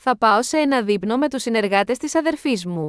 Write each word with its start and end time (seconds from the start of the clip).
Θα 0.00 0.18
πάω 0.18 0.42
σε 0.42 0.58
ένα 0.58 0.82
δείπνο 0.82 1.16
με 1.16 1.28
τους 1.28 1.42
συνεργάτες 1.42 1.98
της 1.98 2.14
αδερφής 2.14 2.66
μου. 2.66 2.86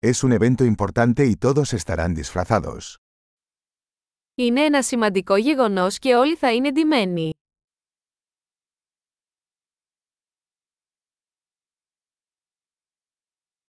Es 0.00 0.22
un 0.22 0.32
evento 0.32 0.64
importante 0.64 1.26
y 1.26 1.36
todos 1.36 1.72
estarán 1.72 2.14
disfrazados. 2.14 2.94
Είναι 4.34 4.60
ένα 4.64 4.82
σημαντικό 4.82 5.36
γεγονός 5.36 5.98
και 5.98 6.14
όλοι 6.14 6.36
θα 6.36 6.52
είναι 6.52 6.72
ντυμένοι. 6.72 7.30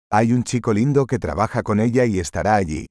Hay 0.09 0.33
un 0.33 0.43
chico 0.43 0.73
lindo 0.73 1.05
que 1.06 1.19
trabaja 1.19 1.62
con 1.62 1.81
ella 1.81 2.05
y 2.05 2.19
estará 2.20 2.55
allí. 2.55 2.84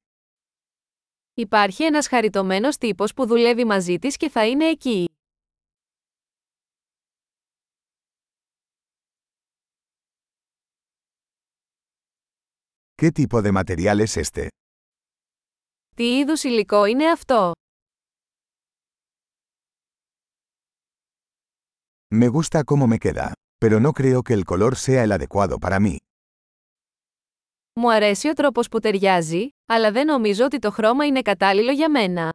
Υπάρχει 1.38 1.84
ένας 1.84 2.08
χαριτωμένος 2.08 2.76
τύπος 2.76 3.14
που 3.14 3.26
δουλεύει 3.26 3.64
μαζί 3.64 3.98
της 3.98 4.16
και 4.16 4.28
θα 4.28 4.46
είναι 4.46 4.64
εκεί. 4.64 5.04
¿Qué 13.02 13.10
tipo 13.12 13.42
de 13.42 13.52
material 13.52 14.00
es 14.00 14.16
este? 14.16 14.46
Τι 15.96 16.18
είδους 16.18 16.42
υλικό 16.42 16.84
είναι 16.84 17.10
αυτό; 17.10 17.52
Me 22.14 22.28
gusta 22.28 22.64
cómo 22.64 22.86
me 22.86 22.98
queda, 22.98 23.32
pero 23.58 23.80
no 23.80 23.92
creo 23.92 24.22
que 24.22 24.34
el 24.38 24.44
color 24.44 24.74
sea 24.76 25.02
el 25.02 25.12
adecuado 25.12 25.58
para 25.58 25.80
mí. 25.80 25.96
Μου 27.80 27.92
αρέσει 27.92 28.28
ο 28.28 28.32
τρόπος 28.32 28.68
που 28.68 28.78
ταιριάζει, 28.78 29.48
αλλά 29.66 29.92
δεν 29.92 30.06
νομίζω 30.06 30.44
ότι 30.44 30.58
το 30.58 30.70
χρώμα 30.70 31.06
είναι 31.06 31.22
κατάλληλο 31.22 31.72
για 31.72 31.90
μένα. 31.90 32.32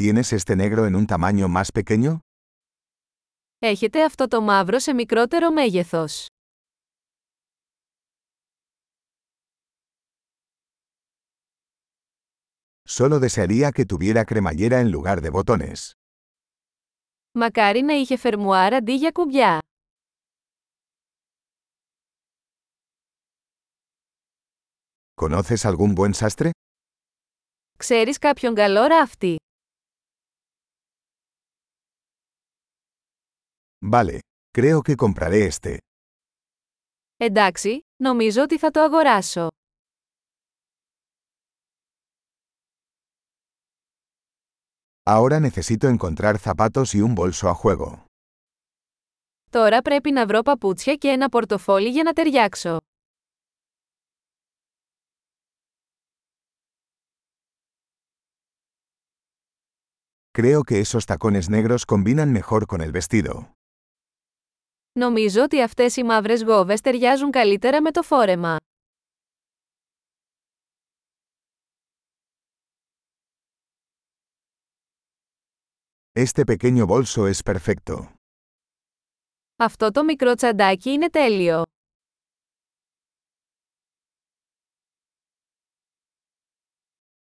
¿Tienes 0.00 0.32
este 0.32 0.56
negro 0.56 0.86
en 0.86 0.94
un 0.94 1.06
tamaño 1.06 1.48
más 1.48 1.70
pequeño? 1.72 2.18
Έχετε 3.58 4.04
αυτό 4.04 4.28
το 4.28 4.40
μαύρο 4.40 4.78
σε 4.78 4.92
μικρότερο 4.92 5.52
μέγεθος. 5.52 6.26
Solo 12.88 13.18
desearía 13.20 13.70
que 13.72 13.84
tuviera 13.84 14.24
cremallera 14.24 14.80
en 14.80 14.90
lugar 14.90 15.20
de 15.20 15.30
botones. 15.30 15.99
Μακάρι 17.38 17.80
να 17.80 17.92
είχε 17.92 18.16
φερμουάρ 18.16 18.74
αντί 18.74 18.92
για 18.94 19.10
κουμπιά. 19.10 19.58
¿Conoces 25.20 25.64
algún 25.64 25.94
buen 25.94 26.10
sastre? 26.14 26.50
Ξέρεις 27.78 28.18
κάποιον 28.18 28.54
καλό 28.54 28.86
ράφτη; 28.86 29.36
Vale, 33.90 34.18
creo 34.58 34.80
que 34.82 34.94
compraré 34.94 35.44
este. 35.50 35.76
Εντάξει, 37.16 37.80
νομίζω 38.02 38.42
ότι 38.42 38.58
θα 38.58 38.70
το 38.70 38.80
αγοράσω. 38.80 39.48
Ahora 45.09 45.39
necesito 45.39 45.87
encontrar 45.87 46.37
zapatos 46.39 46.95
y 46.95 47.01
un 47.01 47.15
bolso 47.15 47.47
a 47.49 47.53
juego. 47.53 48.03
Τώρα 49.49 49.81
πρέπει 49.81 50.11
να 50.11 50.25
βρω 50.25 50.41
παπούτσια 50.41 50.95
και 50.95 51.07
ένα 51.07 51.29
πορτοφόλι 51.29 51.89
για 51.89 52.03
να 52.03 52.13
ταιριάξω. 52.13 52.77
Creo 60.37 60.63
que 60.63 60.79
esos 60.85 61.05
tacones 61.05 61.49
negros 61.49 61.85
combinan 61.85 62.29
mejor 62.39 62.65
con 62.65 62.81
el 62.81 62.91
vestido. 62.91 63.51
Νομίζω 64.99 65.43
ότι 65.43 65.61
αυτές 65.61 65.95
οι 65.95 66.03
μαύρες 66.03 66.43
γόβες 66.43 66.81
ταιριάζουν 66.81 67.31
καλύτερα 67.31 67.81
με 67.81 67.91
το 67.91 68.01
φόρεμα. 68.01 68.57
Este 76.13 76.43
pequeño 76.45 76.85
bolso 76.87 77.27
es 77.27 77.43
perfecto. 77.43 78.13
Αυτό 79.55 79.91
το 79.91 80.03
μικρό 80.03 80.35
τσαντάκι 80.35 80.89
είναι 80.89 81.09
τέλειο. 81.09 81.63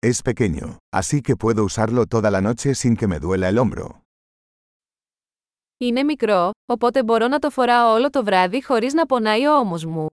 Es 0.05 0.21
pequeño, 0.21 0.77
así 0.99 1.21
que 1.21 1.35
puedo 1.35 1.63
usarlo 1.63 2.05
toda 2.05 2.29
la 2.29 2.41
noche 2.41 2.75
sin 2.75 2.95
que 2.97 3.07
me 3.07 3.19
duela 3.19 3.47
el 3.49 3.57
hombro. 3.57 4.01
Είναι 5.77 6.03
μικρό, 6.03 6.51
οπότε 6.65 7.03
μπορώ 7.03 7.27
να 7.27 7.39
το 7.39 7.49
φοράω 7.49 7.93
όλο 7.93 8.09
το 8.09 8.23
βράδυ 8.23 8.63
χωρίς 8.63 8.93
να 8.93 9.05
πονάει 9.05 9.45
ο 9.45 9.57
ώμος 9.57 9.85
μου. 9.85 10.07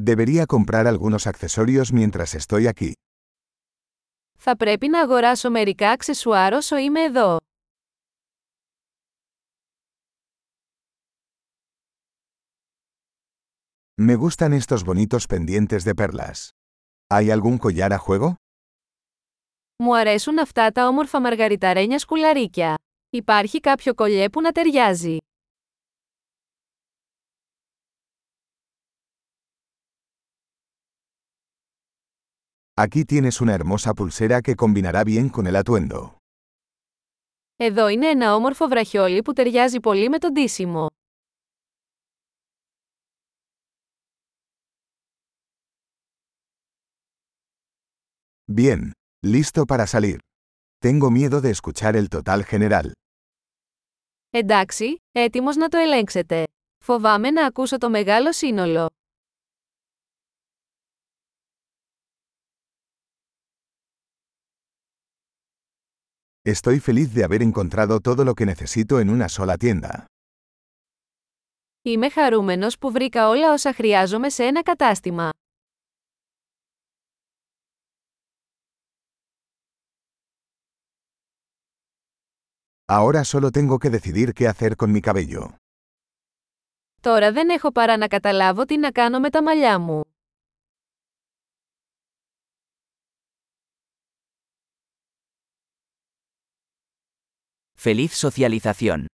Debería 0.00 0.46
comprar 0.46 0.86
algunos 0.86 1.26
accesorios 1.26 1.92
mientras 1.92 2.34
estoy 2.34 2.66
aquí. 2.66 2.92
Θα 4.38 4.56
πρέπει 4.56 4.88
να 4.88 5.00
αγοράσω 5.00 5.50
μερικά 5.50 5.90
αξεσουάρ 5.90 6.52
όσο 6.52 6.76
είμαι 6.76 7.00
εδώ. 7.02 7.36
Me 14.02 14.14
gustan 14.14 14.52
estos 14.52 14.84
bonitos 14.84 15.26
pendientes 15.26 15.84
de 15.84 15.94
perlas. 15.94 16.38
¿Hay 17.08 17.30
algún 17.30 17.58
collar 17.58 17.92
a 17.92 17.98
juego? 17.98 18.34
Μου 19.82 19.96
αρέσουν 19.96 20.38
αυτά 20.38 20.70
τα 20.70 20.88
όμορφα 20.88 21.20
μαργαριταρένια 21.20 21.98
σκουλαρίκια. 21.98 22.74
Υπάρχει 23.10 23.60
κάποιο 23.60 23.94
κολλιέ 23.94 24.28
που 24.28 24.40
να 24.40 24.52
ταιριάζει. 24.52 25.16
Aquí 32.80 33.04
tienes 33.04 33.40
una 33.40 33.54
hermosa 33.54 33.94
pulsera 33.94 34.42
que 34.42 34.54
combinará 34.54 35.02
bien 35.04 35.28
con 35.28 35.46
el 35.46 35.56
atuendo. 35.56 36.16
Εδώ 37.56 37.88
είναι 37.88 38.06
ένα 38.06 38.34
όμορφο 38.34 38.68
βραχιόλι 38.68 39.22
που 39.22 39.32
ταιριάζει 39.32 39.80
πολύ 39.80 40.08
με 40.08 40.18
το 40.18 40.32
ντύσιμο. 40.32 40.86
Bien, 48.52 48.92
listo 49.24 49.64
para 49.66 49.86
salir. 49.86 50.18
Tengo 50.78 51.10
miedo 51.10 51.40
de 51.40 51.50
escuchar 51.50 51.96
el 51.96 52.08
total 52.08 52.44
general. 52.44 52.90
Εντάξει, 54.30 54.96
έτοιμος 55.12 55.56
να 55.56 55.68
το 55.68 55.78
ελέγξετε. 55.78 56.44
Φοβάμαι 56.84 57.30
να 57.30 57.46
ακούσω 57.46 57.78
το 57.78 57.90
μεγάλο 57.90 58.32
σύνολο. 58.32 58.86
Estoy 66.44 66.78
feliz 66.80 67.12
de 67.14 67.24
haber 67.24 67.42
encontrado 67.42 68.00
todo 68.00 68.24
lo 68.24 68.34
que 68.34 68.46
necesito 68.46 69.00
en 69.00 69.10
una 69.10 69.28
sola 69.28 69.56
tienda. 69.56 70.04
Είμαι 71.82 72.10
χαρούμενος 72.10 72.78
που 72.78 72.90
βρήκα 72.90 73.28
όλα 73.28 73.52
όσα 73.52 73.72
χρειάζομαι 73.72 74.28
σε 74.28 74.44
ένα 74.44 74.62
κατάστημα. 74.62 75.30
Ahora 82.88 83.24
solo 83.24 83.50
tengo 83.50 83.78
que 83.78 83.90
decidir 83.90 84.32
qué 84.32 84.46
hacer 84.48 84.76
con 84.76 84.92
mi 84.92 85.00
cabello. 85.00 85.48
Τώρα 87.00 87.32
δεν 87.32 87.48
έχω 87.48 87.72
παρά 87.72 87.96
να 87.96 88.08
καταλάβω 88.08 88.64
τι 88.64 88.76
να 88.78 88.90
κάνω 88.90 89.20
με 89.20 89.30
τα 89.30 89.42
μαλλιά 89.42 89.78
μου. 89.78 90.09
Feliz 97.83 98.11
socialización. 98.13 99.11